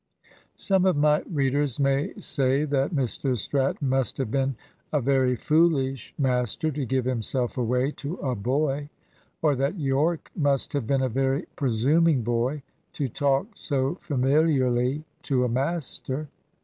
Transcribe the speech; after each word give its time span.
Some 0.55 0.85
of 0.87 0.97
my 0.97 1.21
readers 1.31 1.79
may 1.79 2.15
say 2.17 2.65
that 2.65 2.89
Mr 2.91 3.37
Stratton 3.37 3.87
must 3.87 4.17
have 4.17 4.31
been 4.31 4.55
a 4.91 4.99
very 4.99 5.35
foolish 5.35 6.15
master 6.17 6.71
to 6.71 6.87
give 6.87 7.05
himself 7.05 7.55
away 7.55 7.91
to 7.97 8.15
a 8.15 8.33
boy, 8.33 8.89
or 9.43 9.55
that 9.55 9.77
Yorke 9.79 10.31
must 10.35 10.73
have 10.73 10.87
been 10.87 11.03
a 11.03 11.07
very 11.07 11.45
presuming 11.55 12.23
boy 12.23 12.63
to 12.93 13.07
talk 13.09 13.49
so 13.53 13.93
familiarly 13.99 15.03
to 15.21 15.43
a 15.43 15.47
master. 15.49 16.29